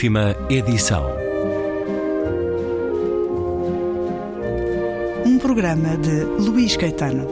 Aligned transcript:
Última 0.00 0.34
edição. 0.48 1.04
Um 5.26 5.38
programa 5.38 5.94
de 5.98 6.24
Luís 6.42 6.74
Caetano. 6.74 7.28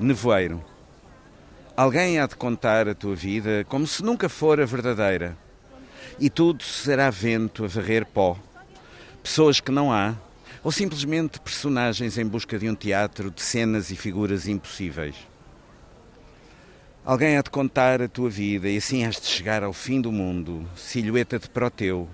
Nevoeiro. 0.00 0.64
Alguém 1.76 2.18
há 2.18 2.26
de 2.26 2.34
contar 2.34 2.88
a 2.88 2.94
tua 2.96 3.14
vida 3.14 3.64
como 3.68 3.86
se 3.86 4.02
nunca 4.02 4.28
fora 4.28 4.66
verdadeira. 4.66 5.38
E 6.18 6.28
tudo 6.28 6.64
será 6.64 7.08
vento 7.08 7.64
a 7.64 7.68
varrer 7.68 8.04
pó. 8.04 8.36
Pessoas 9.22 9.60
que 9.60 9.70
não 9.70 9.92
há, 9.92 10.16
ou 10.62 10.70
simplesmente 10.70 11.40
personagens 11.40 12.16
em 12.16 12.24
busca 12.24 12.58
de 12.58 12.68
um 12.68 12.74
teatro 12.74 13.30
de 13.30 13.42
cenas 13.42 13.90
e 13.90 13.96
figuras 13.96 14.46
impossíveis. 14.46 15.16
Alguém 17.04 17.36
há 17.36 17.42
de 17.42 17.50
contar 17.50 18.00
a 18.00 18.08
tua 18.08 18.30
vida 18.30 18.68
e 18.68 18.76
assim 18.76 19.04
has 19.04 19.20
de 19.20 19.26
chegar 19.26 19.64
ao 19.64 19.72
fim 19.72 20.00
do 20.00 20.12
mundo, 20.12 20.64
silhueta 20.76 21.36
de 21.36 21.50
Proteu, 21.50 22.08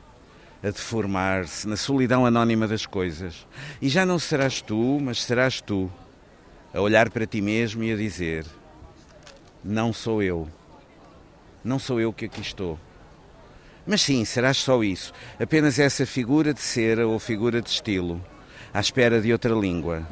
a 0.63 0.71
deformar-se 0.71 1.69
na 1.69 1.77
solidão 1.77 2.25
anónima 2.25 2.67
das 2.67 2.87
coisas. 2.87 3.47
E 3.83 3.89
já 3.89 4.07
não 4.07 4.19
serás 4.19 4.63
tu, 4.63 4.99
mas 4.99 5.23
serás 5.23 5.61
tu, 5.61 5.93
a 6.73 6.81
olhar 6.81 7.11
para 7.11 7.27
ti 7.27 7.43
mesmo 7.43 7.85
e 7.85 7.93
a 7.93 7.97
dizer: 7.97 8.47
Não 9.63 9.93
sou 9.93 10.23
eu. 10.23 10.49
Não 11.63 11.79
sou 11.79 12.01
eu 12.01 12.11
que 12.11 12.25
aqui 12.25 12.41
estou. 12.41 12.79
Mas 13.87 14.01
sim, 14.01 14.25
serás 14.25 14.57
só 14.57 14.83
isso, 14.83 15.13
apenas 15.39 15.79
essa 15.79 16.07
figura 16.07 16.55
de 16.55 16.61
cera 16.61 17.07
ou 17.07 17.19
figura 17.19 17.61
de 17.61 17.69
estilo 17.69 18.23
à 18.79 18.81
espera 18.81 19.21
de 19.21 19.33
outra 19.33 19.53
língua. 19.57 20.07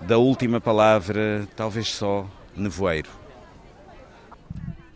Da 0.00 0.16
última 0.16 0.58
palavra, 0.58 1.46
talvez 1.54 1.88
só 1.88 2.26
nevoeiro. 2.56 3.10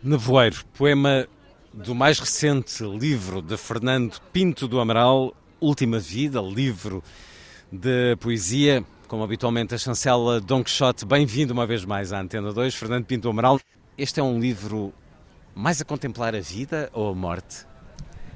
Nevoeiro, 0.01 0.65
poema 0.75 1.27
do 1.71 1.93
mais 1.93 2.17
recente 2.17 2.83
livro 2.83 3.39
de 3.39 3.55
Fernando 3.55 4.19
Pinto 4.33 4.67
do 4.67 4.79
Amaral, 4.79 5.31
Última 5.61 5.99
Vida, 5.99 6.41
livro 6.41 7.03
de 7.71 8.15
poesia, 8.15 8.83
como 9.07 9.23
habitualmente 9.23 9.75
a 9.75 9.77
chancela 9.77 10.41
Don 10.41 10.63
Quixote. 10.63 11.05
Bem-vindo 11.05 11.53
uma 11.53 11.67
vez 11.67 11.85
mais 11.85 12.11
à 12.11 12.19
Antena 12.19 12.51
2, 12.51 12.73
Fernando 12.73 13.05
Pinto 13.05 13.21
do 13.21 13.29
Amaral. 13.29 13.59
Este 13.95 14.19
é 14.19 14.23
um 14.23 14.39
livro 14.39 14.91
mais 15.53 15.79
a 15.79 15.85
contemplar 15.85 16.33
a 16.33 16.39
vida 16.39 16.89
ou 16.93 17.11
a 17.11 17.13
morte? 17.13 17.66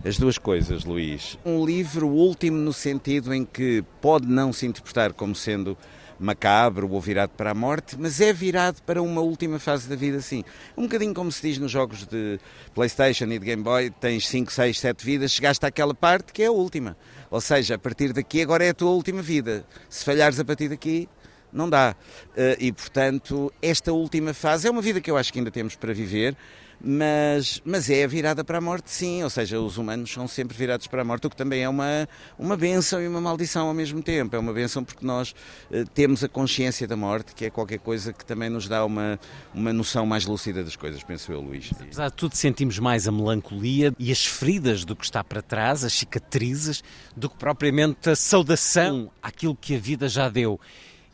As 0.03 0.17
duas 0.17 0.39
coisas, 0.39 0.83
Luís. 0.83 1.37
Um 1.45 1.63
livro 1.63 2.07
último 2.07 2.57
no 2.57 2.73
sentido 2.73 3.31
em 3.31 3.45
que 3.45 3.83
pode 4.01 4.27
não 4.27 4.51
se 4.51 4.65
interpretar 4.65 5.13
como 5.13 5.35
sendo 5.35 5.77
macabro 6.19 6.89
ou 6.91 6.99
virado 6.99 7.29
para 7.37 7.51
a 7.51 7.53
morte, 7.53 7.95
mas 7.99 8.19
é 8.19 8.33
virado 8.33 8.81
para 8.81 8.99
uma 8.99 9.21
última 9.21 9.59
fase 9.59 9.87
da 9.87 9.95
vida, 9.95 10.19
sim. 10.19 10.43
Um 10.75 10.83
bocadinho 10.83 11.13
como 11.13 11.31
se 11.31 11.47
diz 11.47 11.59
nos 11.59 11.71
jogos 11.71 12.07
de 12.07 12.39
Playstation 12.73 13.25
e 13.25 13.37
de 13.37 13.45
Game 13.45 13.61
Boy, 13.61 13.91
tens 13.91 14.27
5, 14.27 14.51
6, 14.51 14.79
7 14.79 15.05
vidas, 15.05 15.31
chegaste 15.31 15.63
àquela 15.67 15.93
parte 15.93 16.33
que 16.33 16.41
é 16.41 16.47
a 16.47 16.51
última. 16.51 16.97
Ou 17.29 17.39
seja, 17.39 17.75
a 17.75 17.79
partir 17.79 18.11
daqui 18.11 18.41
agora 18.41 18.65
é 18.65 18.69
a 18.69 18.73
tua 18.73 18.89
última 18.89 19.21
vida. 19.21 19.63
Se 19.87 20.03
falhares 20.03 20.39
a 20.39 20.45
partir 20.45 20.69
daqui, 20.69 21.07
não 21.53 21.69
dá. 21.69 21.95
Eh, 22.35 22.57
e, 22.59 22.71
portanto, 22.71 23.53
esta 23.61 23.93
última 23.93 24.33
fase 24.33 24.67
é 24.67 24.71
uma 24.71 24.81
vida 24.81 24.99
que 24.99 25.11
eu 25.11 25.17
acho 25.17 25.31
que 25.31 25.39
ainda 25.39 25.51
temos 25.51 25.75
para 25.75 25.93
viver, 25.93 26.35
mas, 26.83 27.61
mas 27.63 27.89
é 27.89 28.07
virada 28.07 28.43
para 28.43 28.57
a 28.57 28.61
morte, 28.61 28.89
sim, 28.89 29.23
ou 29.23 29.29
seja, 29.29 29.59
os 29.59 29.77
humanos 29.77 30.11
são 30.11 30.27
sempre 30.27 30.57
virados 30.57 30.87
para 30.87 31.03
a 31.03 31.05
morte, 31.05 31.27
o 31.27 31.29
que 31.29 31.35
também 31.35 31.61
é 31.61 31.69
uma, 31.69 32.09
uma 32.39 32.57
benção 32.57 33.01
e 33.01 33.07
uma 33.07 33.21
maldição 33.21 33.67
ao 33.67 33.73
mesmo 33.73 34.01
tempo. 34.01 34.35
É 34.35 34.39
uma 34.39 34.51
benção 34.51 34.83
porque 34.83 35.05
nós 35.05 35.35
uh, 35.69 35.85
temos 35.93 36.23
a 36.23 36.27
consciência 36.27 36.87
da 36.87 36.95
morte, 36.95 37.35
que 37.35 37.45
é 37.45 37.49
qualquer 37.49 37.79
coisa 37.79 38.11
que 38.11 38.25
também 38.25 38.49
nos 38.49 38.67
dá 38.67 38.83
uma, 38.83 39.19
uma 39.53 39.71
noção 39.71 40.05
mais 40.05 40.25
lúcida 40.25 40.63
das 40.63 40.75
coisas, 40.75 41.03
penso 41.03 41.31
eu, 41.31 41.39
Luís. 41.39 41.71
Apesar 41.79 42.09
de 42.09 42.15
tudo, 42.15 42.35
sentimos 42.35 42.79
mais 42.79 43.07
a 43.07 43.11
melancolia 43.11 43.93
e 43.99 44.11
as 44.11 44.25
feridas 44.25 44.83
do 44.83 44.95
que 44.95 45.05
está 45.05 45.23
para 45.23 45.41
trás, 45.41 45.83
as 45.83 45.93
cicatrizes, 45.93 46.83
do 47.15 47.29
que 47.29 47.37
propriamente 47.37 48.09
a 48.09 48.15
saudação 48.15 49.11
àquilo 49.21 49.55
que 49.55 49.75
a 49.75 49.79
vida 49.79 50.09
já 50.09 50.29
deu. 50.29 50.59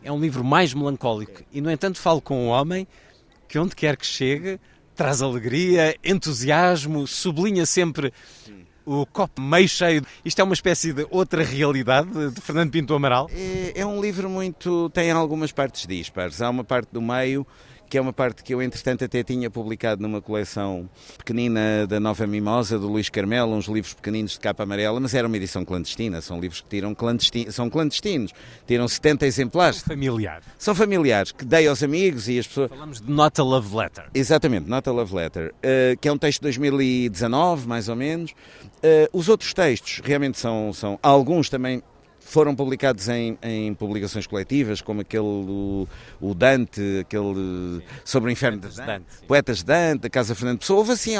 É 0.02 0.12
um 0.12 0.20
livro 0.20 0.44
mais 0.44 0.74
melancólico 0.74 1.44
e, 1.52 1.60
no 1.60 1.70
entanto, 1.70 2.00
falo 2.00 2.22
com 2.22 2.46
um 2.46 2.48
homem 2.48 2.88
que, 3.50 3.60
onde 3.60 3.76
quer 3.76 3.98
que 3.98 4.06
chegue, 4.06 4.60
traz 4.98 5.22
alegria, 5.22 5.96
entusiasmo, 6.04 7.06
sublinha 7.06 7.66
sempre 7.66 8.12
o 8.84 9.06
copo 9.06 9.40
meio 9.40 9.70
cheio. 9.70 10.02
Isto 10.26 10.40
é 10.40 10.44
uma 10.44 10.54
espécie 10.54 10.92
de 10.92 11.06
outra 11.12 11.44
realidade 11.44 12.32
de 12.32 12.42
Fernando 12.42 12.72
Pinto 12.72 12.96
Amaral? 12.96 13.30
É, 13.32 13.82
é 13.82 13.86
um 13.86 14.02
livro 14.02 14.30
muito. 14.30 14.90
tem 14.90 15.12
algumas 15.12 15.52
partes 15.52 15.86
dispares. 15.86 16.42
Há 16.42 16.50
uma 16.50 16.64
parte 16.64 16.90
do 16.92 17.02
meio 17.02 17.46
que 17.90 17.98
é 17.98 18.02
uma 18.02 18.14
parte 18.14 18.44
que 18.44 18.54
eu, 18.54 18.62
entretanto, 18.62 19.04
até 19.06 19.24
tinha 19.24 19.50
publicado 19.50 20.02
numa 20.02 20.22
coleção 20.22 20.90
pequenina 21.18 21.88
da 21.88 22.00
Nova 22.00 22.28
Mimosa, 22.28 22.78
do 22.78 22.88
Luís 22.88 23.10
Carmelo, 23.10 23.56
uns 23.56 23.68
livros 23.68 23.94
pequeninos 23.94 24.34
de 24.34 24.40
capa 24.40 24.64
amarela, 24.64 25.00
mas 25.00 25.14
era 25.14 25.28
uma 25.28 25.38
edição 25.38 25.64
clandestina, 25.64 26.22
são 26.22 26.40
livros 26.40 26.62
que 26.62 26.68
tiram 26.68 26.94
clandestinos, 26.94 27.56
são 27.56 27.70
clandestinos, 27.70 28.34
tiram 28.66 28.88
70 28.88 29.26
exemplares. 29.26 29.78
São 29.78 29.88
familiares. 29.88 30.46
São 30.58 30.76
familiares, 30.76 31.32
que 31.32 31.46
dei 31.46 31.68
aos 31.68 31.82
amigos 31.82 32.28
e 32.28 32.40
as 32.40 32.48
pessoas... 32.48 32.70
Falamos 32.70 33.02
de 33.02 33.12
Nota 33.12 33.44
Love 33.44 33.76
Letter. 33.76 34.06
Exatamente, 34.14 34.70
Nota 34.70 34.92
Love 34.92 35.16
Letter, 35.16 35.54
uh, 35.54 35.98
que 36.00 36.08
é 36.08 36.12
um 36.12 36.18
texto 36.18 36.40
de 36.40 36.44
2019, 36.44 37.68
mais 37.68 37.88
ou 37.88 37.96
menos. 37.96 38.32
Uh, 38.32 39.08
os 39.12 39.30
outros 39.30 39.54
textos 39.54 40.02
realmente 40.04 40.38
são, 40.38 40.74
são 40.74 41.00
alguns 41.02 41.50
também 41.50 41.82
foram 42.28 42.54
publicados 42.54 43.08
em, 43.08 43.38
em, 43.42 43.74
publicações 43.74 44.28
coletivas, 44.28 44.82
como 44.82 45.00
aquele 45.00 45.24
o, 45.24 45.88
o 46.20 46.36
Dante, 46.36 47.00
aquele 47.00 47.82
sobre 48.04 48.30
o 48.30 48.32
inferno 48.32 48.60
Poetas 48.60 48.76
de 48.76 48.86
Dante, 48.86 49.06
Poetas 49.28 49.58
de 49.60 49.66
Dante, 49.66 50.08
a 50.08 50.10
Casa 50.10 50.36
Fernando 50.36 50.60
Pessoa, 50.60 50.80
houve 50.80 50.92
assim, 50.92 51.14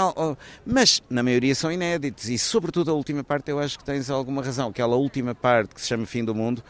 mas 0.66 1.02
na 1.10 1.24
maioria 1.24 1.56
são 1.56 1.72
inéditos. 1.72 2.28
E 2.28 2.38
sobretudo 2.38 2.92
a 2.92 2.94
última 2.94 3.24
parte 3.24 3.50
eu 3.50 3.58
acho 3.58 3.80
que 3.80 3.86
tens 3.86 4.10
alguma 4.10 4.44
razão, 4.44 4.68
aquela 4.68 4.98
última 4.98 5.34
parte 5.34 5.74
que 5.74 5.80
se 5.80 5.88
chama 5.88 6.06
Fim 6.06 6.26
do 6.26 6.36
Mundo 6.36 6.62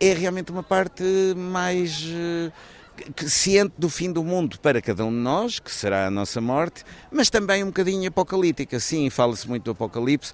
é 0.00 0.14
realmente 0.14 0.50
uma 0.50 0.62
parte 0.62 1.04
mais 1.36 2.04
eh, 2.06 2.50
ciente 3.26 3.74
do 3.76 3.88
fim 3.88 4.12
do 4.12 4.22
mundo 4.22 4.58
para 4.60 4.80
cada 4.80 5.04
um 5.04 5.10
de 5.10 5.18
nós, 5.18 5.58
que 5.58 5.70
será 5.70 6.06
a 6.06 6.10
nossa 6.10 6.40
morte, 6.40 6.84
mas 7.10 7.30
também 7.30 7.62
um 7.62 7.68
bocadinho 7.68 8.08
apocalíptica. 8.08 8.78
Sim, 8.80 9.08
fala-se 9.10 9.48
muito 9.48 9.64
do 9.64 9.70
apocalipse, 9.72 10.32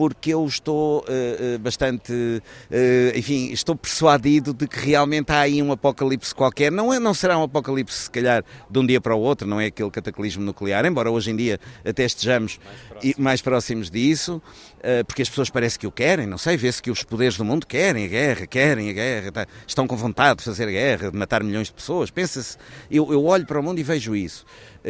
porque 0.00 0.32
eu 0.32 0.46
estou 0.46 1.00
uh, 1.00 1.58
bastante, 1.58 2.10
uh, 2.10 3.18
enfim, 3.18 3.52
estou 3.52 3.76
persuadido 3.76 4.54
de 4.54 4.66
que 4.66 4.78
realmente 4.78 5.30
há 5.30 5.40
aí 5.40 5.62
um 5.62 5.70
apocalipse 5.72 6.34
qualquer. 6.34 6.72
Não, 6.72 6.90
é, 6.90 6.98
não 6.98 7.12
será 7.12 7.38
um 7.38 7.42
apocalipse, 7.42 8.04
se 8.04 8.10
calhar, 8.10 8.42
de 8.70 8.78
um 8.78 8.86
dia 8.86 8.98
para 8.98 9.14
o 9.14 9.20
outro, 9.20 9.46
não 9.46 9.60
é 9.60 9.66
aquele 9.66 9.90
cataclismo 9.90 10.42
nuclear, 10.42 10.86
embora 10.86 11.10
hoje 11.10 11.32
em 11.32 11.36
dia 11.36 11.60
até 11.84 12.06
estejamos 12.06 12.58
mais, 12.94 13.14
mais 13.18 13.42
próximos 13.42 13.90
disso, 13.90 14.40
uh, 14.78 15.04
porque 15.04 15.20
as 15.20 15.28
pessoas 15.28 15.50
parece 15.50 15.78
que 15.78 15.86
o 15.86 15.92
querem, 15.92 16.26
não 16.26 16.38
sei, 16.38 16.56
vê-se 16.56 16.80
que 16.80 16.90
os 16.90 17.02
poderes 17.02 17.36
do 17.36 17.44
mundo 17.44 17.66
querem 17.66 18.06
a 18.06 18.08
guerra, 18.08 18.46
querem 18.46 18.88
a 18.88 18.94
guerra, 18.94 19.32
tá, 19.32 19.46
estão 19.66 19.86
com 19.86 19.98
vontade 19.98 20.38
de 20.38 20.44
fazer 20.46 20.66
a 20.66 20.70
guerra, 20.70 21.10
de 21.10 21.18
matar 21.18 21.44
milhões 21.44 21.66
de 21.66 21.74
pessoas. 21.74 22.10
Pensa-se, 22.10 22.56
eu, 22.90 23.12
eu 23.12 23.22
olho 23.22 23.44
para 23.44 23.60
o 23.60 23.62
mundo 23.62 23.78
e 23.78 23.82
vejo 23.82 24.16
isso, 24.16 24.46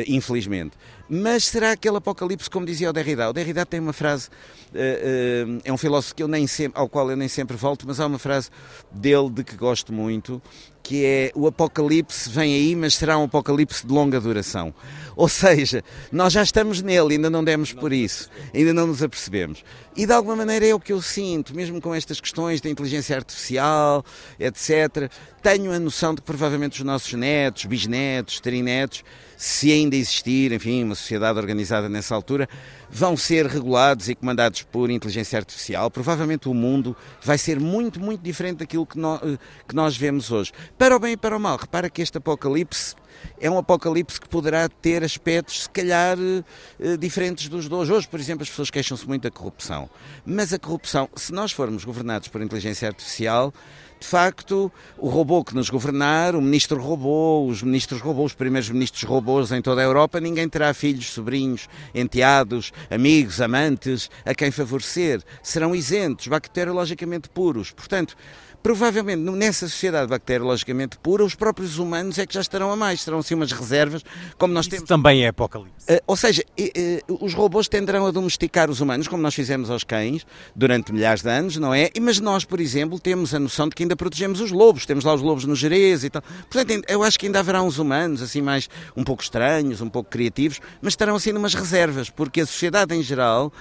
infelizmente. 0.06 0.76
Mas 1.12 1.46
será 1.46 1.72
aquele 1.72 1.96
apocalipse, 1.96 2.48
como 2.48 2.64
dizia 2.64 2.88
o 2.88 2.92
Derrida? 2.92 3.28
O 3.28 3.32
Derrida 3.32 3.66
tem 3.66 3.80
uma 3.80 3.92
frase, 3.92 4.28
uh, 4.28 5.56
uh, 5.56 5.60
é 5.64 5.72
um 5.72 5.76
filósofo 5.76 6.14
que 6.14 6.22
eu 6.22 6.28
nem 6.28 6.46
sempre, 6.46 6.80
ao 6.80 6.88
qual 6.88 7.10
eu 7.10 7.16
nem 7.16 7.26
sempre 7.26 7.56
volto, 7.56 7.84
mas 7.84 7.98
há 7.98 8.06
uma 8.06 8.18
frase 8.18 8.48
dele 8.92 9.28
de 9.28 9.42
que 9.42 9.56
gosto 9.56 9.92
muito, 9.92 10.40
que 10.84 11.04
é 11.04 11.32
o 11.34 11.46
apocalipse 11.48 12.30
vem 12.30 12.54
aí, 12.54 12.76
mas 12.76 12.94
será 12.94 13.18
um 13.18 13.24
apocalipse 13.24 13.86
de 13.86 13.92
longa 13.92 14.20
duração. 14.20 14.72
Ou 15.16 15.28
seja, 15.28 15.82
nós 16.10 16.32
já 16.32 16.42
estamos 16.42 16.80
nele, 16.80 17.14
ainda 17.14 17.28
não 17.28 17.42
demos 17.42 17.72
por 17.72 17.92
isso, 17.92 18.30
ainda 18.54 18.72
não 18.72 18.86
nos 18.86 19.02
apercebemos. 19.02 19.64
E 19.96 20.06
de 20.06 20.12
alguma 20.12 20.36
maneira 20.36 20.66
é 20.66 20.74
o 20.74 20.80
que 20.80 20.92
eu 20.92 21.02
sinto, 21.02 21.54
mesmo 21.54 21.80
com 21.80 21.94
estas 21.94 22.20
questões 22.20 22.60
da 22.60 22.70
inteligência 22.70 23.16
artificial, 23.16 24.04
etc. 24.38 25.10
Tenho 25.42 25.72
a 25.72 25.78
noção 25.78 26.14
de 26.14 26.20
que 26.20 26.26
provavelmente 26.26 26.78
os 26.78 26.86
nossos 26.86 27.12
netos, 27.14 27.64
bisnetos, 27.66 28.40
trinetos, 28.40 29.04
se 29.36 29.72
ainda 29.72 29.96
existir, 29.96 30.52
enfim, 30.52 30.84
uma 30.84 30.94
sociedade 31.00 31.38
organizada 31.38 31.88
nessa 31.88 32.14
altura, 32.14 32.48
vão 32.90 33.16
ser 33.16 33.46
regulados 33.46 34.08
e 34.08 34.14
comandados 34.14 34.62
por 34.62 34.90
inteligência 34.90 35.38
artificial. 35.38 35.90
Provavelmente 35.90 36.48
o 36.48 36.54
mundo 36.54 36.96
vai 37.22 37.38
ser 37.38 37.58
muito, 37.58 37.98
muito 37.98 38.22
diferente 38.22 38.58
daquilo 38.58 38.86
que 38.86 38.98
nós, 38.98 39.20
que 39.66 39.74
nós 39.74 39.96
vemos 39.96 40.30
hoje. 40.30 40.52
Para 40.78 40.96
o 40.96 40.98
bem 40.98 41.12
e 41.12 41.16
para 41.16 41.36
o 41.36 41.40
mal. 41.40 41.56
Repara 41.56 41.90
que 41.90 42.02
este 42.02 42.18
apocalipse 42.18 42.94
é 43.40 43.50
um 43.50 43.58
apocalipse 43.58 44.20
que 44.20 44.28
poderá 44.28 44.68
ter 44.68 45.02
aspectos, 45.02 45.62
se 45.62 45.70
calhar, 45.70 46.16
eh, 46.18 46.96
diferentes 46.96 47.48
dos 47.48 47.68
de. 47.68 47.90
Hoje, 47.90 48.08
por 48.08 48.20
exemplo, 48.20 48.42
as 48.42 48.50
pessoas 48.50 48.70
queixam-se 48.70 49.06
muito 49.06 49.22
da 49.22 49.30
corrupção. 49.30 49.88
Mas 50.24 50.52
a 50.52 50.58
corrupção, 50.58 51.08
se 51.16 51.32
nós 51.32 51.52
formos 51.52 51.84
governados 51.84 52.28
por 52.28 52.42
inteligência 52.42 52.88
artificial, 52.88 53.52
de 54.00 54.06
facto, 54.06 54.72
o 54.96 55.10
robô 55.10 55.44
que 55.44 55.54
nos 55.54 55.68
governar, 55.68 56.34
o 56.34 56.40
ministro 56.40 56.80
robô, 56.80 57.44
os 57.44 57.62
ministros 57.62 58.00
robôs, 58.00 58.32
os 58.32 58.34
primeiros 58.34 58.70
ministros 58.70 59.02
robôs 59.02 59.52
em 59.52 59.60
toda 59.60 59.82
a 59.82 59.84
Europa, 59.84 60.18
ninguém 60.18 60.48
terá 60.48 60.72
filhos, 60.72 61.10
sobrinhos, 61.10 61.68
enteados, 61.94 62.72
amigos, 62.90 63.42
amantes, 63.42 64.10
a 64.24 64.34
quem 64.34 64.50
favorecer. 64.50 65.22
Serão 65.42 65.74
isentos, 65.74 66.28
bacteriologicamente 66.28 67.28
puros. 67.28 67.72
Portanto, 67.72 68.16
provavelmente 68.62 69.22
nessa 69.22 69.68
sociedade 69.68 70.08
bacteriologicamente 70.08 70.98
pura, 70.98 71.24
os 71.24 71.34
próprios 71.34 71.78
humanos 71.78 72.18
é 72.18 72.26
que 72.26 72.34
já 72.34 72.40
estarão 72.40 72.70
a 72.70 72.76
mais, 72.76 73.04
terão 73.04 73.18
assim 73.18 73.34
umas 73.34 73.52
reservas, 73.52 74.04
como 74.38 74.52
nós 74.52 74.66
Isso 74.66 74.76
temos. 74.76 74.88
também 74.88 75.24
é 75.24 75.28
apocalipse. 75.28 75.92
Uh, 75.92 75.98
ou 76.06 76.16
seja, 76.16 76.42
uh, 76.58 77.12
uh, 77.12 77.24
os 77.24 77.34
robôs 77.34 77.68
tenderão 77.68 78.06
a 78.06 78.10
domesticar 78.10 78.70
os 78.70 78.80
humanos, 78.80 79.08
como 79.08 79.22
nós 79.22 79.34
fizemos 79.34 79.70
aos 79.70 79.84
cães, 79.84 80.26
durante 80.54 80.92
milhares 80.92 81.22
de 81.22 81.30
anos, 81.30 81.56
não 81.56 81.74
é? 81.74 81.90
Mas 82.00 82.20
nós, 82.20 82.44
por 82.44 82.60
exemplo, 82.60 82.98
temos 82.98 83.34
a 83.34 83.38
noção 83.38 83.68
de 83.68 83.74
que 83.74 83.82
ainda 83.82 83.96
protegemos 83.96 84.40
os 84.40 84.50
lobos, 84.50 84.86
temos 84.86 85.04
lá 85.04 85.14
os 85.14 85.22
lobos 85.22 85.44
no 85.44 85.54
Jerez 85.54 86.04
e 86.04 86.10
tal. 86.10 86.22
Portanto, 86.50 86.84
eu 86.88 87.02
acho 87.02 87.18
que 87.18 87.26
ainda 87.26 87.40
haverá 87.40 87.62
uns 87.62 87.78
humanos, 87.78 88.22
assim, 88.22 88.42
mais 88.42 88.68
um 88.96 89.04
pouco 89.04 89.22
estranhos, 89.22 89.80
um 89.80 89.88
pouco 89.88 90.10
criativos, 90.10 90.60
mas 90.80 90.92
estarão 90.92 91.16
assim 91.16 91.32
numas 91.32 91.54
reservas, 91.54 92.10
porque 92.10 92.42
a 92.42 92.46
sociedade 92.46 92.94
em 92.94 93.02
geral 93.02 93.52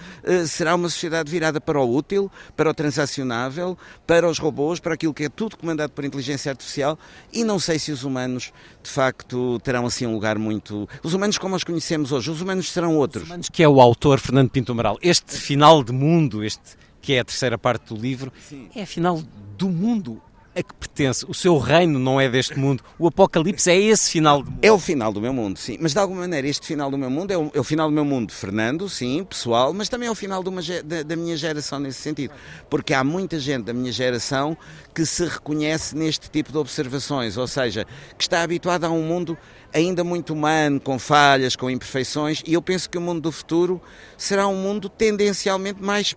será 0.47 0.75
uma 0.75 0.89
sociedade 0.89 1.29
virada 1.31 1.59
para 1.61 1.79
o 1.79 1.95
útil, 1.95 2.31
para 2.55 2.69
o 2.69 2.73
transacionável, 2.73 3.77
para 4.05 4.27
os 4.27 4.39
robôs, 4.39 4.79
para 4.79 4.88
aquilo 4.91 5.13
que 5.13 5.23
é 5.23 5.29
tudo 5.29 5.57
comandado 5.57 5.91
por 5.93 6.05
inteligência 6.05 6.51
artificial, 6.51 6.97
e 7.31 7.43
não 7.43 7.59
sei 7.59 7.79
se 7.79 7.91
os 7.91 8.03
humanos, 8.03 8.51
de 8.81 8.89
facto, 8.89 9.59
terão 9.59 9.85
assim 9.85 10.05
um 10.05 10.13
lugar 10.13 10.37
muito. 10.37 10.87
Os 11.03 11.13
humanos 11.13 11.37
como 11.37 11.55
os 11.55 11.63
conhecemos 11.63 12.11
hoje, 12.11 12.29
os 12.29 12.41
humanos 12.41 12.71
serão 12.71 12.95
outros. 12.97 13.23
Os 13.23 13.29
humanos 13.29 13.49
que 13.49 13.63
é 13.63 13.67
o 13.67 13.81
autor 13.81 14.19
Fernando 14.19 14.49
Pinto 14.49 14.71
Amaral. 14.71 14.97
Este 15.01 15.35
final 15.35 15.83
de 15.83 15.91
mundo, 15.91 16.43
este 16.43 16.77
que 17.01 17.13
é 17.13 17.19
a 17.19 17.25
terceira 17.25 17.57
parte 17.57 17.93
do 17.93 17.99
livro, 17.99 18.31
Sim. 18.47 18.69
é 18.75 18.83
afinal 18.83 19.21
do 19.57 19.69
mundo 19.69 20.21
a 20.55 20.63
que 20.63 20.73
pertence. 20.73 21.25
O 21.27 21.33
seu 21.33 21.57
reino 21.57 21.99
não 21.99 22.19
é 22.19 22.27
deste 22.27 22.57
mundo. 22.57 22.83
O 22.97 23.07
Apocalipse 23.07 23.69
é 23.69 23.77
esse 23.77 24.09
final 24.09 24.41
do 24.41 24.51
mundo. 24.51 24.59
É 24.61 24.71
o 24.71 24.79
final 24.79 25.13
do 25.13 25.21
meu 25.21 25.33
mundo, 25.33 25.57
sim. 25.57 25.77
Mas 25.79 25.93
de 25.93 25.99
alguma 25.99 26.21
maneira, 26.21 26.47
este 26.47 26.65
final 26.65 26.89
do 26.89 26.97
meu 26.97 27.09
mundo 27.09 27.31
é 27.31 27.37
o, 27.37 27.51
é 27.53 27.59
o 27.59 27.63
final 27.63 27.87
do 27.87 27.93
meu 27.93 28.05
mundo, 28.05 28.33
Fernando, 28.33 28.89
sim, 28.89 29.23
pessoal, 29.23 29.73
mas 29.73 29.89
também 29.89 30.07
é 30.07 30.11
o 30.11 30.15
final 30.15 30.41
uma, 30.41 30.61
da, 30.83 31.03
da, 31.03 31.15
minha 31.15 31.37
geração 31.37 31.79
nesse 31.79 32.01
sentido. 32.01 32.33
Porque 32.69 32.93
há 32.93 33.03
muita 33.03 33.39
gente 33.39 33.65
da 33.65 33.73
minha 33.73 33.91
geração 33.91 34.57
que 34.93 35.05
se 35.05 35.25
reconhece 35.25 35.95
neste 35.95 36.29
tipo 36.29 36.51
de 36.51 36.57
observações, 36.57 37.37
ou 37.37 37.47
seja, 37.47 37.85
que 38.17 38.23
está 38.23 38.41
habituada 38.41 38.87
a 38.87 38.89
um 38.89 39.03
mundo 39.03 39.37
ainda 39.73 40.03
muito 40.03 40.33
humano, 40.33 40.79
com 40.79 40.97
falhas, 40.97 41.55
com 41.55 41.69
imperfeições, 41.69 42.41
e 42.45 42.53
eu 42.53 42.61
penso 42.61 42.89
que 42.89 42.97
o 42.97 43.01
mundo 43.01 43.21
do 43.21 43.31
futuro 43.31 43.79
será 44.17 44.47
um 44.47 44.55
mundo 44.55 44.89
tendencialmente 44.89 45.81
mais 45.81 46.15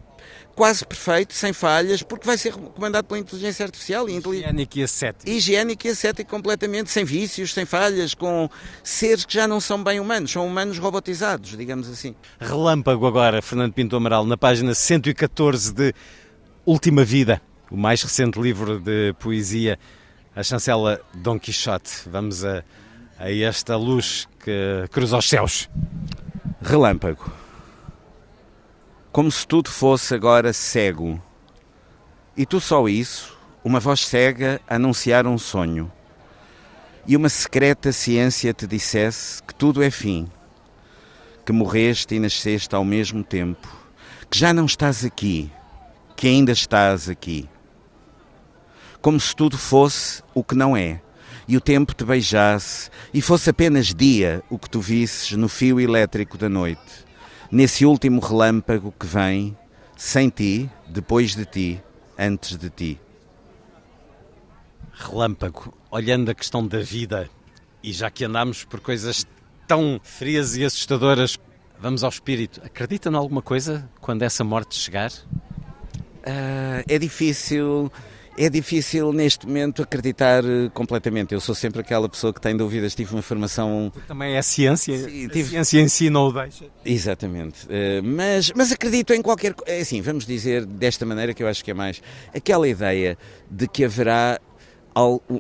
quase 0.55 0.85
perfeito, 0.85 1.33
sem 1.35 1.53
falhas, 1.53 2.03
porque 2.03 2.27
vai 2.27 2.37
ser 2.37 2.53
comandado 2.55 3.07
pela 3.07 3.19
inteligência 3.19 3.65
artificial. 3.65 4.09
E 4.09 4.17
higiênico 4.17 4.79
e 4.79 4.83
ascético. 4.83 5.31
Higiênico 5.31 5.87
e 5.87 5.91
ascético 5.91 6.31
completamente, 6.31 6.91
sem 6.91 7.05
vícios, 7.05 7.53
sem 7.53 7.65
falhas, 7.65 8.15
com 8.15 8.49
seres 8.83 9.25
que 9.25 9.35
já 9.35 9.49
não 9.49 9.61
são 9.61 9.83
bem 9.83 10.01
humanos, 10.01 10.31
são 10.31 10.47
humanos 10.47 10.79
robotizados, 10.79 11.57
digamos 11.57 11.89
assim. 11.89 12.15
Relâmpago 12.41 13.07
agora, 13.07 13.41
Fernando 13.41 13.73
Pinto 13.73 13.97
Amaral, 13.97 14.27
na 14.27 14.37
página 14.37 14.75
114 14.75 15.73
de 15.73 15.95
Última 16.65 17.05
Vida, 17.05 17.41
o 17.71 17.77
mais 17.77 18.03
recente 18.03 18.41
livro 18.41 18.79
de 18.79 19.15
poesia, 19.19 19.79
a 20.35 20.43
chancela 20.43 21.01
Dom 21.15 21.39
Quixote. 21.39 21.91
Vamos 22.07 22.45
a, 22.45 22.63
a 23.19 23.33
esta 23.33 23.77
luz 23.77 24.29
que 24.45 24.87
cruza 24.91 25.17
os 25.17 25.29
céus. 25.29 25.69
Relâmpago 26.61 27.42
como 29.13 29.31
se 29.31 29.47
tudo 29.47 29.69
fosse 29.69 30.15
agora 30.15 30.55
cego. 30.55 31.23
E 32.35 32.47
tu 32.47 32.59
só 32.59 32.89
isso, 32.89 33.37
uma 33.63 33.79
voz 33.79 34.07
cega 34.07 34.59
anunciar 34.67 35.27
um 35.27 35.37
sonho. 35.37 35.93
E 37.07 37.15
uma 37.15 37.29
secreta 37.29 37.93
ciência 37.93 38.55
te 38.55 38.67
dissesse 38.67 39.43
que 39.43 39.55
tudo 39.55 39.83
é 39.83 39.91
fim, 39.91 40.31
que 41.45 41.53
morreste 41.53 42.15
e 42.15 42.19
nasceste 42.19 42.75
ao 42.75 42.87
mesmo 42.87 43.23
tempo, 43.23 43.69
que 44.31 44.39
já 44.39 44.55
não 44.55 44.65
estás 44.65 45.05
aqui, 45.05 45.53
que 46.17 46.27
ainda 46.27 46.53
estás 46.53 47.11
aqui. 47.11 47.47
Como 49.03 49.21
se 49.21 49.37
tudo 49.37 49.59
fosse 49.59 50.23
o 50.33 50.43
que 50.43 50.55
não 50.55 50.75
é, 50.75 51.03
e 51.47 51.55
o 51.55 51.61
tempo 51.61 51.93
te 51.93 52.05
beijasse, 52.05 52.89
e 53.13 53.21
fosse 53.21 53.51
apenas 53.51 53.93
dia 53.93 54.43
o 54.49 54.59
que 54.59 54.71
tu 54.71 54.81
visses 54.81 55.33
no 55.33 55.51
fio 55.51 55.79
elétrico 55.79 56.39
da 56.39 56.49
noite 56.49 57.12
nesse 57.53 57.85
último 57.85 58.19
relâmpago 58.19 58.95
que 58.99 59.07
vem, 59.07 59.55
sem 59.95 60.31
ti, 60.31 60.71
depois 60.89 61.37
de 61.37 61.45
ti, 61.45 61.83
antes 62.19 62.57
de 62.57 62.71
ti. 62.71 63.01
Relâmpago, 64.95 65.75
olhando 65.91 66.31
a 66.31 66.35
questão 66.35 66.67
da 66.67 66.81
vida, 66.81 67.29
e 67.83 67.93
já 67.93 68.11
que 68.11 68.25
andamos 68.25 68.65
por 68.65 68.81
coisas 68.81 69.27
tão 69.69 70.01
frias 70.03 70.57
e 70.57 70.65
assustadoras, 70.65 71.39
vamos 71.79 72.03
ao 72.03 72.09
espírito. 72.09 72.63
Acredita 72.65 73.11
em 73.11 73.15
alguma 73.15 73.43
coisa 73.43 73.87
quando 74.01 74.23
essa 74.23 74.43
morte 74.43 74.75
chegar? 74.75 75.13
Uh, 75.13 76.83
é 76.89 76.99
difícil 76.99 77.93
é 78.37 78.49
difícil 78.49 79.13
neste 79.13 79.47
momento 79.47 79.83
acreditar 79.83 80.45
eh, 80.45 80.71
completamente. 80.73 81.35
Eu 81.35 81.41
sou 81.41 81.55
sempre 81.55 81.81
aquela 81.81 82.09
pessoa 82.09 82.33
que 82.33 82.41
tem 82.41 82.57
dúvidas. 82.57 82.95
Tive 82.95 83.15
uma 83.15 83.23
formação. 83.23 83.93
Também 84.07 84.37
é 84.37 84.43
ciência. 84.43 84.97
Sim, 84.99 85.29
tive... 85.29 85.57
A 85.57 85.65
ciência 85.65 85.81
em 85.81 85.89
si 85.89 86.11
não 86.11 86.29
o 86.29 86.33
deixa. 86.33 86.67
Exatamente. 86.85 87.67
Eh, 87.69 88.01
mas, 88.03 88.53
mas 88.55 88.73
acredito 88.73 89.13
em 89.13 89.23
qualquer. 89.23 89.55
É 89.67 89.81
assim, 89.81 90.01
vamos 90.01 90.27
dizer 90.27 90.65
desta 90.65 91.05
maneira 91.05 91.35
que 91.35 91.43
eu 91.43 91.49
acho 91.49 91.65
que 91.65 91.71
é 91.71 91.75
mais. 91.75 92.03
Aquela 92.35 92.69
ideia 92.69 93.19
de 93.51 93.69
que 93.69 93.85
haverá 93.85 94.41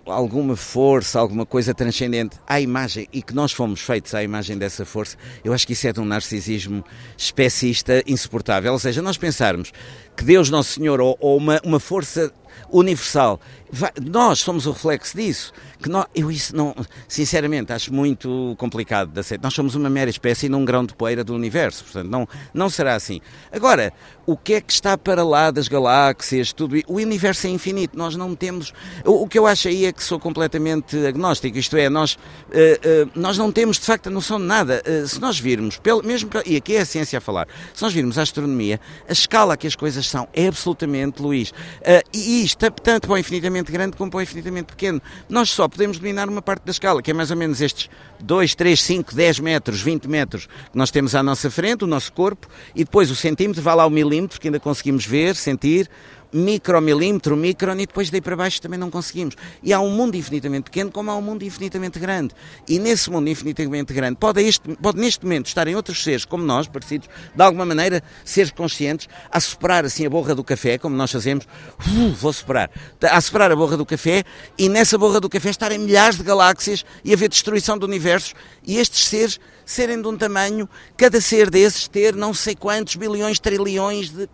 alguma 0.06 0.56
força, 0.56 1.18
alguma 1.18 1.44
coisa 1.44 1.74
transcendente 1.74 2.38
à 2.46 2.60
imagem 2.60 3.06
e 3.12 3.22
que 3.22 3.34
nós 3.34 3.52
fomos 3.52 3.80
feitos 3.80 4.14
à 4.14 4.22
imagem 4.22 4.56
dessa 4.56 4.84
força, 4.84 5.16
eu 5.44 5.52
acho 5.52 5.66
que 5.66 5.74
isso 5.74 5.86
é 5.86 5.92
de 5.92 6.00
um 6.00 6.04
narcisismo 6.04 6.82
especista 7.16 8.02
insuportável. 8.06 8.72
Ou 8.72 8.78
seja, 8.78 9.02
nós 9.02 9.18
pensarmos 9.18 9.72
que 10.16 10.24
Deus 10.24 10.48
Nosso 10.48 10.72
Senhor 10.72 11.00
ou, 11.00 11.16
ou 11.20 11.36
uma, 11.36 11.60
uma 11.64 11.78
força 11.78 12.32
universal. 12.70 13.40
Nós 14.04 14.40
somos 14.40 14.66
o 14.66 14.72
reflexo 14.72 15.16
disso. 15.16 15.52
Que 15.82 15.88
nós, 15.88 16.06
eu 16.14 16.30
isso 16.30 16.54
não, 16.54 16.74
sinceramente, 17.08 17.72
acho 17.72 17.92
muito 17.92 18.54
complicado 18.56 19.10
de 19.10 19.18
aceitar. 19.18 19.44
Nós 19.44 19.54
somos 19.54 19.74
uma 19.74 19.90
mera 19.90 20.10
espécie 20.10 20.48
num 20.48 20.64
grão 20.64 20.84
de 20.84 20.94
poeira 20.94 21.24
do 21.24 21.34
universo, 21.34 21.82
portanto, 21.84 22.08
não, 22.08 22.28
não 22.54 22.70
será 22.70 22.94
assim. 22.94 23.20
Agora, 23.50 23.92
o 24.24 24.36
que 24.36 24.54
é 24.54 24.60
que 24.60 24.72
está 24.72 24.96
para 24.96 25.24
lá 25.24 25.50
das 25.50 25.66
galáxias, 25.66 26.52
tudo 26.52 26.76
O 26.86 26.94
universo 26.94 27.46
é 27.46 27.50
infinito, 27.50 27.98
nós 27.98 28.14
não 28.14 28.34
temos. 28.36 28.72
O, 29.04 29.24
o 29.24 29.28
que 29.28 29.38
eu 29.38 29.46
acho 29.46 29.66
aí 29.68 29.86
é 29.86 29.92
que 29.92 30.04
sou 30.04 30.20
completamente 30.20 30.96
agnóstico, 31.04 31.58
isto 31.58 31.76
é, 31.76 31.88
nós, 31.88 32.14
uh, 32.14 32.16
uh, 32.16 33.10
nós 33.16 33.36
não 33.36 33.50
temos 33.50 33.78
de 33.78 33.84
facto 33.84 34.06
a 34.06 34.10
noção 34.10 34.38
de 34.38 34.46
nada. 34.46 34.82
Uh, 34.86 35.08
se 35.08 35.20
nós 35.20 35.40
virmos, 35.40 35.78
pelo, 35.78 36.04
mesmo, 36.04 36.30
e 36.46 36.56
aqui 36.56 36.76
é 36.76 36.82
a 36.82 36.86
ciência 36.86 37.18
a 37.18 37.20
falar, 37.20 37.48
se 37.74 37.82
nós 37.82 37.92
virmos 37.92 38.18
a 38.18 38.22
astronomia, 38.22 38.80
a 39.08 39.12
escala 39.12 39.56
que 39.56 39.66
as 39.66 39.74
coisas 39.74 40.06
são 40.08 40.28
é 40.32 40.46
absolutamente, 40.46 41.20
Luís, 41.20 41.52
e 42.14 42.41
isto, 42.42 42.70
tanto 42.70 43.06
para 43.06 43.14
o 43.14 43.18
infinitamente 43.18 43.70
grande 43.70 43.96
como 43.96 44.10
para 44.10 44.18
o 44.18 44.22
infinitamente 44.22 44.66
pequeno. 44.66 45.00
Nós 45.28 45.50
só 45.50 45.68
podemos 45.68 45.98
dominar 45.98 46.28
uma 46.28 46.42
parte 46.42 46.64
da 46.64 46.70
escala, 46.70 47.02
que 47.02 47.10
é 47.10 47.14
mais 47.14 47.30
ou 47.30 47.36
menos 47.36 47.60
estes 47.60 47.88
2, 48.20 48.54
3, 48.54 48.80
5, 48.80 49.14
10 49.14 49.40
metros, 49.40 49.80
20 49.80 50.08
metros 50.08 50.46
que 50.46 50.76
nós 50.76 50.90
temos 50.90 51.14
à 51.14 51.22
nossa 51.22 51.50
frente, 51.50 51.84
o 51.84 51.86
nosso 51.86 52.12
corpo, 52.12 52.48
e 52.74 52.84
depois 52.84 53.10
o 53.10 53.16
centímetro, 53.16 53.62
vai 53.62 53.74
lá 53.74 53.86
o 53.86 53.90
milímetro, 53.90 54.40
que 54.40 54.48
ainda 54.48 54.60
conseguimos 54.60 55.06
ver, 55.06 55.36
sentir, 55.36 55.88
micromilímetro, 56.32 57.36
micron, 57.36 57.74
e 57.74 57.86
depois 57.86 58.10
daí 58.10 58.20
para 58.20 58.34
baixo 58.34 58.60
também 58.60 58.78
não 58.78 58.90
conseguimos. 58.90 59.36
E 59.62 59.72
há 59.72 59.80
um 59.80 59.90
mundo 59.90 60.16
infinitamente 60.16 60.64
pequeno, 60.64 60.90
como 60.90 61.10
há 61.10 61.16
um 61.16 61.22
mundo 61.22 61.42
infinitamente 61.44 61.98
grande. 61.98 62.34
E 62.66 62.78
nesse 62.78 63.10
mundo 63.10 63.28
infinitamente 63.28 63.92
grande, 63.92 64.16
pode, 64.16 64.42
este, 64.42 64.74
pode 64.76 64.98
neste 64.98 65.24
momento 65.24 65.46
estarem 65.46 65.74
outros 65.74 66.02
seres 66.02 66.24
como 66.24 66.42
nós, 66.42 66.66
parecidos, 66.66 67.08
de 67.34 67.42
alguma 67.42 67.66
maneira, 67.66 68.02
seres 68.24 68.50
conscientes, 68.50 69.08
a 69.30 69.40
soprar 69.40 69.84
assim 69.84 70.06
a 70.06 70.10
borra 70.10 70.34
do 70.34 70.42
café, 70.42 70.78
como 70.78 70.96
nós 70.96 71.12
fazemos, 71.12 71.44
uh, 71.44 72.12
vou 72.14 72.32
soprar, 72.32 72.70
a 73.02 73.20
soprar 73.20 73.52
a 73.52 73.56
borra 73.56 73.76
do 73.76 73.84
café, 73.84 74.24
e 74.56 74.68
nessa 74.68 74.96
borra 74.96 75.20
do 75.20 75.28
café 75.28 75.50
estarem 75.50 75.78
milhares 75.78 76.16
de 76.16 76.22
galáxias 76.22 76.84
e 77.04 77.12
haver 77.12 77.28
destruição 77.28 77.76
do 77.76 77.86
universo, 77.86 78.34
e 78.66 78.78
estes 78.78 79.06
seres 79.06 79.38
serem 79.64 80.00
de 80.00 80.08
um 80.08 80.16
tamanho, 80.16 80.68
cada 80.96 81.20
ser 81.20 81.50
desses 81.50 81.88
ter 81.88 82.14
não 82.14 82.34
sei 82.34 82.54
quantos 82.54 82.96
bilhões, 82.96 83.38
trilhões 83.38 84.10
de 84.10 84.28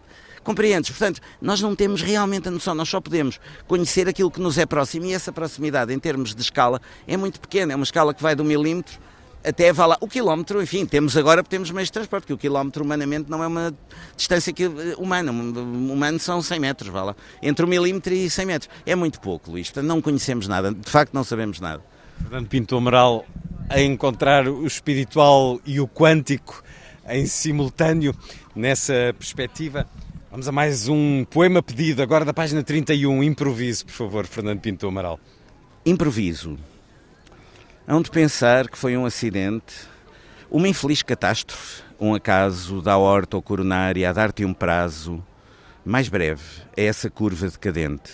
Compreendes? 0.49 0.89
Portanto, 0.89 1.21
nós 1.43 1.61
não 1.61 1.77
temos 1.77 2.01
realmente 2.01 2.49
a 2.49 2.51
noção, 2.51 2.75
nós 2.75 2.89
só 2.89 3.03
podemos 3.03 3.39
conhecer 3.67 4.09
aquilo 4.09 4.31
que 4.31 4.41
nos 4.41 4.57
é 4.57 4.65
próximo 4.65 5.05
e 5.05 5.13
essa 5.13 5.31
proximidade 5.31 5.93
em 5.93 5.99
termos 5.99 6.35
de 6.35 6.41
escala 6.41 6.81
é 7.07 7.19
muito 7.19 7.39
pequena, 7.39 7.75
é 7.75 7.77
uma 7.77 7.85
escala 7.85 8.15
que 8.15 8.23
vai 8.23 8.35
do 8.35 8.43
milímetro 8.43 8.99
até 9.45 9.71
vá 9.75 9.85
lá. 9.85 9.99
O 10.01 10.09
quilómetro, 10.09 10.63
enfim, 10.63 10.87
temos 10.87 11.19
agora 11.19 11.43
temos 11.43 11.71
meios 11.71 11.89
de 11.89 11.93
transporte, 11.93 12.23
porque 12.23 12.33
o 12.33 12.39
quilómetro 12.39 12.83
humanamente 12.83 13.31
não 13.31 13.45
é 13.45 13.47
uma 13.47 13.75
distância 14.17 14.51
que, 14.51 14.65
eh, 14.65 14.95
humana. 14.97 15.31
Humano 15.31 16.19
são 16.19 16.41
100 16.41 16.59
metros, 16.59 16.89
vá 16.89 17.03
lá. 17.03 17.17
Entre 17.43 17.63
o 17.63 17.69
milímetro 17.69 18.15
e 18.15 18.31
100 18.31 18.47
metros. 18.47 18.71
É 18.87 18.95
muito 18.95 19.21
pouco, 19.21 19.51
Luís. 19.51 19.69
Portanto, 19.69 19.87
não 19.87 20.01
conhecemos 20.01 20.49
nada. 20.49 20.73
De 20.73 20.91
facto, 20.91 21.13
não 21.13 21.25
sabemos 21.25 21.61
nada. 21.61 21.83
Fernando 22.23 22.49
Pinto 22.49 22.75
Amaral, 22.75 23.27
a 23.69 23.83
encontrar 23.83 24.49
o 24.49 24.67
espiritual 24.67 25.61
e 25.67 25.79
o 25.79 25.87
quântico 25.87 26.65
em 27.07 27.27
simultâneo 27.27 28.15
nessa 28.57 29.15
perspectiva. 29.19 29.87
Vamos 30.31 30.47
a 30.47 30.53
mais 30.53 30.89
um 30.89 31.25
poema 31.25 31.63
pedido, 31.63 32.03
agora 32.03 32.23
da 32.23 32.35
página 32.35 32.63
31. 32.63 33.23
Improviso, 33.23 33.87
por 33.87 33.95
favor, 33.95 34.27
Fernando 34.27 34.61
Pinto 34.61 34.87
Amaral. 34.87 35.19
Improviso. 35.87 36.59
Hão 37.87 38.03
de 38.03 38.11
pensar 38.11 38.69
que 38.69 38.77
foi 38.77 38.95
um 38.95 39.07
acidente, 39.07 39.75
uma 40.51 40.69
infeliz 40.69 41.03
catástrofe, 41.03 41.83
um 41.99 42.15
acaso 42.15 42.83
da 42.83 42.99
horta 42.99 43.39
ou 43.39 43.43
coronária 43.43 44.11
a 44.11 44.13
dar-te 44.13 44.45
um 44.45 44.53
prazo 44.53 45.25
mais 45.83 46.11
breve 46.11 46.45
a 46.77 46.81
essa 46.83 47.09
curva 47.09 47.49
decadente. 47.49 48.13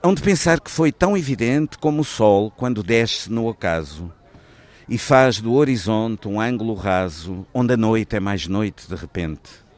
Hão 0.00 0.14
de 0.14 0.22
pensar 0.22 0.60
que 0.60 0.70
foi 0.70 0.92
tão 0.92 1.16
evidente 1.16 1.76
como 1.76 2.02
o 2.02 2.04
sol 2.04 2.52
quando 2.52 2.84
desce 2.84 3.32
no 3.32 3.48
acaso 3.48 4.12
e 4.88 4.96
faz 4.96 5.40
do 5.40 5.54
horizonte 5.54 6.28
um 6.28 6.40
ângulo 6.40 6.74
raso 6.74 7.44
onde 7.52 7.74
a 7.74 7.76
noite 7.76 8.14
é 8.14 8.20
mais 8.20 8.46
noite 8.46 8.88
de 8.88 8.94
repente. 8.94 9.69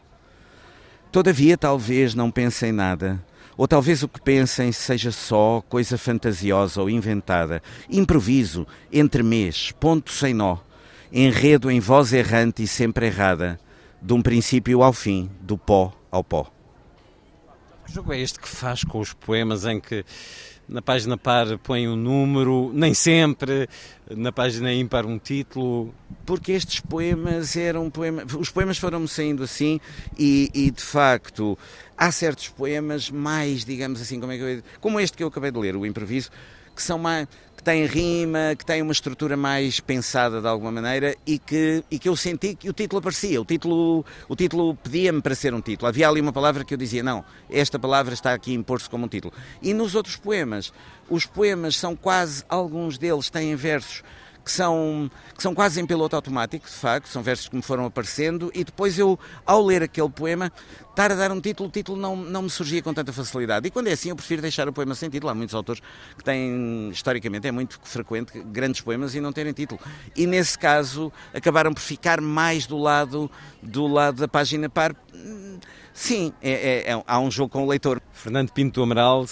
Todavia, 1.13 1.59
talvez 1.59 2.15
não 2.15 2.31
pensem 2.31 2.73
nada, 2.73 3.23
ou 3.55 3.69
talvez 3.69 4.03
o 4.03 4.09
que 4.09 4.19
pensem 4.19 4.73
seja 4.73 5.13
só 5.13 5.63
coisa 5.69 5.99
fantasiosa 5.99 6.81
ou 6.81 6.89
inventada, 6.89 7.63
improviso, 7.91 8.67
entremês, 8.91 9.73
ponto 9.79 10.11
sem 10.11 10.33
nó, 10.33 10.57
enredo 11.13 11.71
em 11.71 11.81
voz 11.81 12.15
errante 12.15 12.63
e 12.63 12.67
sempre 12.67 13.09
errada, 13.09 13.61
de 14.01 14.15
um 14.15 14.23
princípio 14.23 14.83
ao 14.83 14.91
fim, 14.91 15.31
do 15.39 15.59
pó 15.59 15.93
ao 16.11 16.25
pó. 16.25 16.51
Que 17.85 17.93
jogo 17.93 18.15
é 18.15 18.19
este 18.19 18.41
que 18.41 18.49
faz 18.49 18.83
com 18.83 18.99
os 18.99 19.13
poemas 19.13 19.67
em 19.67 19.79
que 19.79 20.07
na 20.69 20.81
página 20.81 21.17
par 21.17 21.59
põe 21.59 21.89
um 21.89 21.97
número, 21.97 22.71
nem 22.73 22.95
sempre, 22.95 23.69
na 24.11 24.33
página 24.33 24.73
ímpar 24.73 25.07
um 25.07 25.19
título? 25.19 25.95
Porque 26.25 26.53
estes 26.53 26.81
poemas 26.81 27.57
eram 27.57 27.91
poemas. 27.91 28.33
Os 28.35 28.51
poemas 28.51 28.79
foram-me 28.79 29.09
saindo 29.09 29.43
assim 29.43 29.81
e, 30.19 30.51
e, 30.55 30.71
de 30.71 30.83
facto 30.83 31.59
há 31.97 32.11
certos 32.11 32.49
poemas 32.49 33.11
mais, 33.11 33.65
digamos 33.65 34.01
assim, 34.01 34.19
como, 34.19 34.33
é 34.33 34.37
eu, 34.37 34.63
como 34.81 34.99
este 34.99 35.17
que 35.17 35.23
eu 35.23 35.29
acabei 35.29 35.51
de 35.51 35.59
ler, 35.59 35.77
o 35.77 35.87
improviso, 35.87 36.31
que 36.75 36.83
são 36.83 36.99
mais 36.99 37.29
que 37.63 37.67
têm 37.67 37.87
rima, 37.87 38.57
que 38.59 38.67
têm 38.67 38.83
uma 38.83 38.91
estrutura 38.91 39.37
mais 39.37 39.79
pensada 39.79 40.41
de 40.41 40.49
alguma 40.49 40.73
maneira 40.73 41.15
e 41.25 41.39
que, 41.39 41.85
e 41.89 41.97
que 41.97 42.09
eu 42.09 42.17
senti 42.17 42.57
que 42.57 42.69
o 42.69 42.73
título 42.73 42.99
aparecia. 42.99 43.41
O 43.41 43.45
título, 43.45 44.05
o 44.29 44.35
título 44.35 44.75
pedia-me 44.75 45.23
para 45.23 45.33
ser 45.37 45.55
um 45.55 45.61
título. 45.61 45.89
Havia 45.89 46.09
ali 46.09 46.21
uma 46.21 46.33
palavra 46.33 46.65
que 46.65 46.75
eu 46.75 46.79
dizia, 46.79 47.05
não, 47.05 47.25
esta 47.49 47.79
palavra 47.79 48.15
está 48.15 48.35
aqui 48.35 48.51
a 48.51 48.55
impor-se 48.55 48.91
como 48.91 49.05
um 49.05 49.09
título. 49.09 49.33
E 49.63 49.73
nos 49.73 49.95
outros 49.95 50.17
poemas, 50.17 50.73
os 51.09 51.25
poemas 51.25 51.77
são 51.77 51.95
quase, 51.95 52.45
alguns 52.49 52.99
deles 52.99 53.31
têm 53.31 53.55
versos 53.55 54.03
que 54.45 54.51
são, 54.51 55.11
que 55.37 55.43
são 55.43 55.55
quase 55.55 55.81
em 55.81 55.87
piloto 55.87 56.17
automático, 56.17 56.67
de 56.67 56.73
facto, 56.73 57.07
são 57.07 57.23
versos 57.23 57.49
que 57.49 57.57
me 57.57 57.63
foram 57.63 57.87
aparecendo, 57.87 58.51
e 58.55 58.65
depois 58.65 58.99
eu, 58.99 59.19
ao 59.47 59.65
ler 59.65 59.83
aquele 59.83 60.11
poema, 60.11 60.53
estar 60.93 61.11
a 61.11 61.15
dar 61.15 61.31
um 61.33 61.41
título, 61.41 61.69
o 61.69 61.73
título 61.73 61.99
não, 61.99 62.17
não 62.17 62.43
me 62.43 62.51
surgia 62.51 62.83
com 62.83 62.93
tanta 62.93 63.13
facilidade. 63.13 63.67
E 63.67 63.71
quando 63.71 63.89
é 63.89 63.93
assim, 63.93 64.11
eu 64.11 64.17
prefiro 64.17 64.43
deixar 64.43 64.69
o 64.69 64.73
poema 64.73 64.95
sem 64.95 65.09
título. 65.09 65.31
Há 65.31 65.35
muitos 65.35 65.55
autores 65.55 65.83
que 66.17 66.23
têm, 66.23 66.91
historicamente, 66.91 67.47
é 67.47 67.53
muito 67.53 67.81
frequente, 67.83 68.41
grandes 68.43 68.81
poemas 68.81 69.15
e 69.15 69.21
não 69.21 69.33
terem 69.33 69.53
título. 69.53 69.81
E 70.15 70.27
nesse 70.27 70.59
caso, 70.59 71.13
acabaram 71.33 71.73
por 71.73 71.81
ficar 71.81 72.21
mais 72.21 72.67
do 72.67 72.77
lado, 72.79 73.31
do 73.63 73.87
lado 73.87 74.19
da 74.19 74.29
página 74.29 74.69
par. 74.69 74.95
Sim, 75.95 76.33
é, 76.43 76.51
é, 76.51 76.91
é, 76.93 77.03
há 77.07 77.19
um 77.19 77.31
jogo 77.31 77.51
com 77.51 77.65
o 77.65 77.69
leitor. 77.69 78.01
Fernando 78.13 78.51
Pinto 78.51 78.83
Amaral, 78.83 79.27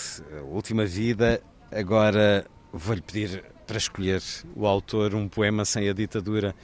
Última 0.51 0.87
Vida, 0.87 1.43
agora 1.71 2.47
vou-lhe 2.73 3.03
pedir 3.03 3.45
para 3.71 3.79
escolher 3.79 4.21
o 4.57 4.67
autor 4.67 5.15
um 5.15 5.29
poema 5.29 5.65
sem 5.65 5.89
a 5.89 5.93
ditadura 5.93 6.57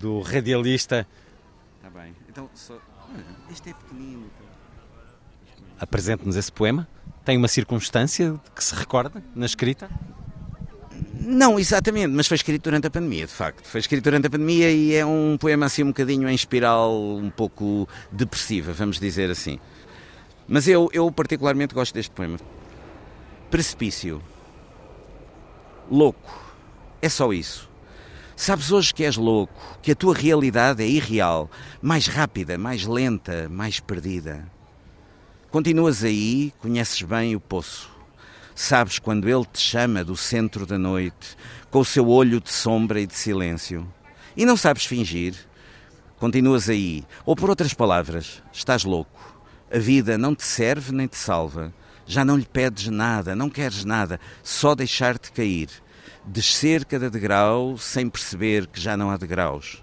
do 0.00 0.22
radialista. 0.22 1.06
Está 1.76 1.90
bem. 1.90 2.14
Então, 2.26 2.48
só... 2.54 2.78
este 3.52 3.68
é 3.68 3.74
pequenino. 3.74 4.24
Apresente-nos 5.78 6.34
esse 6.34 6.50
poema. 6.50 6.88
Tem 7.22 7.36
uma 7.36 7.48
circunstância 7.48 8.40
que 8.54 8.64
se 8.64 8.74
recorda 8.74 9.22
na 9.34 9.44
escrita? 9.44 9.90
Não, 11.20 11.58
exatamente, 11.58 12.08
mas 12.14 12.26
foi 12.26 12.36
escrito 12.36 12.62
durante 12.62 12.86
a 12.86 12.90
pandemia, 12.90 13.26
de 13.26 13.32
facto. 13.32 13.66
Foi 13.66 13.80
escrito 13.80 14.04
durante 14.04 14.28
a 14.28 14.30
pandemia 14.30 14.72
e 14.72 14.94
é 14.94 15.04
um 15.04 15.36
poema 15.38 15.66
assim 15.66 15.82
um 15.82 15.88
bocadinho 15.88 16.26
em 16.30 16.34
espiral, 16.34 16.98
um 16.98 17.28
pouco 17.28 17.86
depressiva, 18.10 18.72
vamos 18.72 18.98
dizer 18.98 19.30
assim. 19.30 19.60
Mas 20.48 20.66
eu, 20.66 20.88
eu 20.94 21.12
particularmente 21.12 21.74
gosto 21.74 21.92
deste 21.92 22.10
poema. 22.12 22.38
Precipício 23.50 24.22
louco. 25.90 26.44
É 27.00 27.08
só 27.08 27.32
isso. 27.32 27.68
Sabes 28.34 28.70
hoje 28.70 28.92
que 28.92 29.04
és 29.04 29.16
louco, 29.16 29.54
que 29.80 29.92
a 29.92 29.94
tua 29.94 30.14
realidade 30.14 30.82
é 30.82 30.86
irreal, 30.86 31.50
mais 31.80 32.06
rápida, 32.06 32.58
mais 32.58 32.84
lenta, 32.84 33.48
mais 33.48 33.80
perdida. 33.80 34.46
Continuas 35.50 36.04
aí, 36.04 36.52
conheces 36.60 37.00
bem 37.02 37.34
o 37.34 37.40
poço. 37.40 37.90
Sabes 38.54 38.98
quando 38.98 39.28
ele 39.28 39.44
te 39.46 39.60
chama 39.60 40.04
do 40.04 40.16
centro 40.16 40.66
da 40.66 40.76
noite, 40.76 41.36
com 41.70 41.80
o 41.80 41.84
seu 41.84 42.08
olho 42.08 42.40
de 42.40 42.52
sombra 42.52 43.00
e 43.00 43.06
de 43.06 43.14
silêncio. 43.14 43.86
E 44.36 44.44
não 44.44 44.56
sabes 44.56 44.84
fingir. 44.84 45.34
Continuas 46.18 46.68
aí. 46.68 47.04
Ou 47.24 47.34
por 47.34 47.48
outras 47.48 47.72
palavras, 47.72 48.42
estás 48.52 48.84
louco. 48.84 49.40
A 49.72 49.78
vida 49.78 50.18
não 50.18 50.34
te 50.34 50.44
serve 50.44 50.92
nem 50.92 51.06
te 51.06 51.16
salva 51.16 51.72
já 52.06 52.24
não 52.24 52.36
lhe 52.36 52.46
pedes 52.46 52.88
nada, 52.88 53.34
não 53.34 53.50
queres 53.50 53.84
nada, 53.84 54.20
só 54.42 54.74
deixar-te 54.74 55.32
cair. 55.32 55.68
Descer 56.24 56.84
cada 56.84 57.08
degrau 57.08 57.76
sem 57.78 58.08
perceber 58.08 58.66
que 58.66 58.80
já 58.80 58.96
não 58.96 59.10
há 59.10 59.16
degraus, 59.16 59.82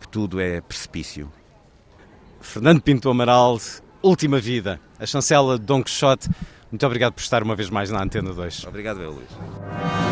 que 0.00 0.08
tudo 0.08 0.40
é 0.40 0.60
precipício. 0.60 1.30
Fernando 2.40 2.80
Pinto 2.80 3.10
Amaral, 3.10 3.58
Última 4.02 4.40
Vida, 4.40 4.80
a 4.98 5.06
chancela 5.06 5.58
de 5.58 5.64
Dom 5.64 5.82
Quixote. 5.82 6.28
Muito 6.70 6.86
obrigado 6.86 7.12
por 7.12 7.20
estar 7.20 7.42
uma 7.42 7.56
vez 7.56 7.68
mais 7.70 7.90
na 7.90 8.02
Antena 8.02 8.32
2. 8.32 8.64
Obrigado, 8.64 9.00
eu, 9.00 9.10
Luís. 9.10 10.09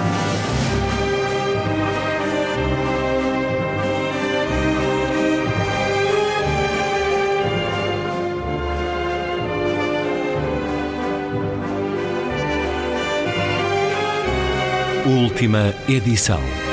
Última 15.38 15.72
edição. 15.88 16.67